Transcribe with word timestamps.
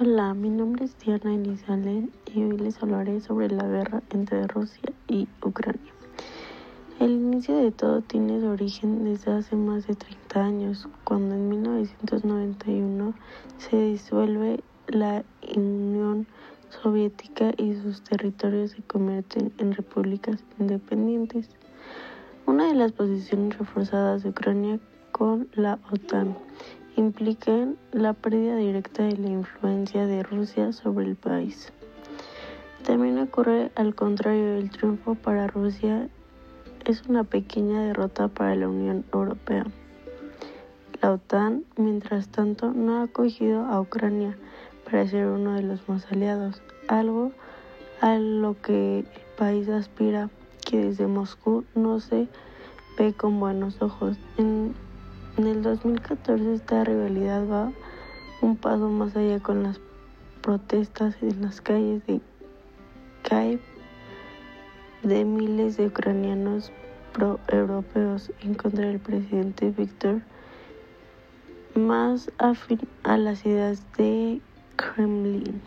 Hola, 0.00 0.32
mi 0.32 0.48
nombre 0.48 0.84
es 0.84 0.96
Diana 1.00 1.34
Elizalén 1.34 2.12
y 2.32 2.44
hoy 2.44 2.56
les 2.56 2.80
hablaré 2.80 3.20
sobre 3.20 3.48
la 3.48 3.66
guerra 3.66 4.00
entre 4.10 4.46
Rusia 4.46 4.92
y 5.08 5.26
Ucrania. 5.42 5.92
El 7.00 7.10
inicio 7.10 7.56
de 7.56 7.72
todo 7.72 8.00
tiene 8.02 8.38
su 8.38 8.46
origen 8.46 9.02
desde 9.02 9.32
hace 9.32 9.56
más 9.56 9.88
de 9.88 9.96
30 9.96 10.40
años, 10.40 10.88
cuando 11.02 11.34
en 11.34 11.48
1991 11.48 13.12
se 13.58 13.76
disuelve 13.76 14.62
la 14.86 15.24
Unión 15.56 16.28
Soviética 16.68 17.50
y 17.56 17.74
sus 17.74 18.00
territorios 18.02 18.70
se 18.70 18.82
convierten 18.82 19.52
en 19.58 19.74
repúblicas 19.74 20.44
independientes. 20.60 21.50
Una 22.46 22.68
de 22.68 22.76
las 22.76 22.92
posiciones 22.92 23.58
reforzadas 23.58 24.22
de 24.22 24.28
Ucrania 24.28 24.78
con 25.10 25.48
la 25.54 25.80
OTAN 25.90 26.36
implican 26.98 27.76
la 27.92 28.12
pérdida 28.12 28.56
directa 28.56 29.04
de 29.04 29.16
la 29.16 29.28
influencia 29.28 30.06
de 30.06 30.24
Rusia 30.24 30.72
sobre 30.72 31.06
el 31.06 31.14
país. 31.14 31.72
También 32.84 33.18
ocurre 33.18 33.70
al 33.76 33.94
contrario, 33.94 34.56
el 34.56 34.70
triunfo 34.70 35.14
para 35.14 35.46
Rusia 35.46 36.08
es 36.86 37.02
una 37.08 37.22
pequeña 37.22 37.82
derrota 37.82 38.28
para 38.28 38.56
la 38.56 38.68
Unión 38.68 39.04
Europea. 39.12 39.64
La 41.00 41.12
OTAN, 41.12 41.64
mientras 41.76 42.28
tanto, 42.28 42.72
no 42.72 42.96
ha 42.96 43.02
acogido 43.04 43.64
a 43.66 43.80
Ucrania 43.80 44.36
para 44.84 45.06
ser 45.06 45.26
uno 45.26 45.54
de 45.54 45.62
los 45.62 45.88
más 45.88 46.10
aliados, 46.10 46.60
algo 46.88 47.30
a 48.00 48.18
lo 48.18 48.60
que 48.60 49.00
el 49.00 49.06
país 49.36 49.68
aspira, 49.68 50.30
que 50.66 50.78
desde 50.78 51.06
Moscú 51.06 51.64
no 51.76 52.00
se 52.00 52.26
ve 52.98 53.12
con 53.12 53.38
buenos 53.38 53.80
ojos. 53.80 54.16
En 55.38 55.46
el 55.46 55.62
2014 55.62 56.54
esta 56.54 56.82
rivalidad 56.82 57.48
va 57.48 57.70
un 58.40 58.56
paso 58.56 58.88
más 58.88 59.14
allá 59.16 59.38
con 59.38 59.62
las 59.62 59.80
protestas 60.42 61.14
en 61.22 61.42
las 61.42 61.60
calles 61.60 62.04
de 62.08 62.20
Kiev 63.22 63.60
de 65.04 65.24
miles 65.24 65.76
de 65.76 65.86
ucranianos 65.86 66.72
pro-europeos 67.12 68.32
en 68.42 68.54
contra 68.54 68.86
del 68.86 68.98
presidente 68.98 69.70
Víctor, 69.70 70.22
más 71.76 72.32
afín 72.38 72.80
a 73.04 73.16
las 73.16 73.46
ideas 73.46 73.84
de 73.96 74.40
Kremlin. 74.74 75.62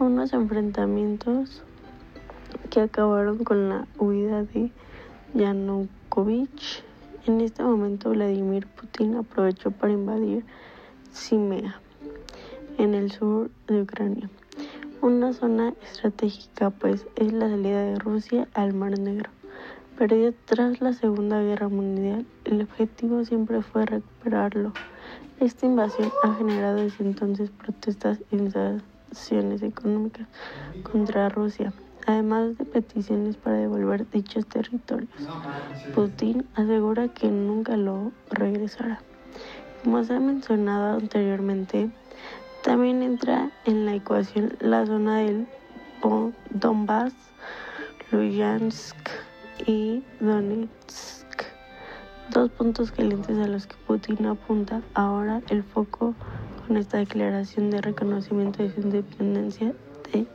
Unos 0.00 0.32
enfrentamientos 0.32 1.62
que 2.70 2.80
acabaron 2.80 3.44
con 3.44 3.68
la 3.68 3.86
huida 3.98 4.42
de 4.42 4.72
Yanukovych 5.34 6.82
en 7.26 7.40
este 7.40 7.62
momento, 7.62 8.10
Vladimir 8.10 8.66
Putin 8.66 9.16
aprovechó 9.16 9.70
para 9.70 9.92
invadir 9.92 10.44
Crimea, 11.12 11.80
en 12.78 12.94
el 12.94 13.12
sur 13.12 13.50
de 13.68 13.82
Ucrania, 13.82 14.28
una 15.00 15.32
zona 15.32 15.72
estratégica, 15.82 16.70
pues 16.70 17.06
es 17.16 17.32
la 17.32 17.48
salida 17.48 17.82
de 17.82 17.96
Rusia 17.96 18.48
al 18.54 18.74
Mar 18.74 18.98
Negro. 18.98 19.30
Perdió 19.96 20.34
tras 20.46 20.80
la 20.80 20.94
Segunda 20.94 21.40
Guerra 21.42 21.68
Mundial, 21.68 22.26
el 22.44 22.62
objetivo 22.62 23.24
siempre 23.24 23.62
fue 23.62 23.86
recuperarlo. 23.86 24.72
Esta 25.38 25.66
invasión 25.66 26.10
ha 26.24 26.34
generado 26.34 26.76
desde 26.76 27.04
entonces 27.04 27.50
protestas 27.50 28.20
y 28.32 28.38
sanciones 28.50 29.62
económicas 29.62 30.26
contra 30.82 31.28
Rusia 31.28 31.72
además 32.06 32.58
de 32.58 32.64
peticiones 32.64 33.36
para 33.36 33.56
devolver 33.56 34.08
dichos 34.10 34.46
territorios. 34.46 35.10
Putin 35.94 36.46
asegura 36.54 37.08
que 37.08 37.28
nunca 37.28 37.76
lo 37.76 38.12
regresará. 38.30 39.00
Como 39.82 40.02
se 40.04 40.14
ha 40.14 40.20
mencionado 40.20 40.98
anteriormente, 40.98 41.90
también 42.62 43.02
entra 43.02 43.50
en 43.64 43.86
la 43.86 43.94
ecuación 43.94 44.56
la 44.60 44.86
zona 44.86 45.18
del 45.18 45.46
Donbass, 46.50 47.12
Luyansk 48.10 48.96
y 49.66 50.02
Donetsk, 50.20 51.26
dos 52.30 52.50
puntos 52.50 52.90
calientes 52.92 53.38
a 53.38 53.46
los 53.46 53.66
que 53.66 53.76
Putin 53.86 54.26
apunta 54.26 54.82
ahora 54.94 55.42
el 55.48 55.62
foco 55.62 56.14
con 56.66 56.76
esta 56.76 56.98
declaración 56.98 57.70
de 57.70 57.80
reconocimiento 57.80 58.62
de 58.62 58.72
su 58.72 58.80
independencia 58.80 59.74
de 60.12 60.26